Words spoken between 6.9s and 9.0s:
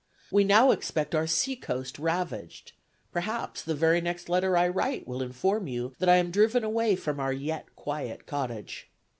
from our yet quiet cottage.